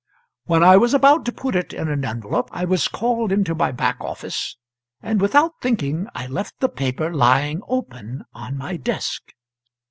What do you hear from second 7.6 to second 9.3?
open on my desk."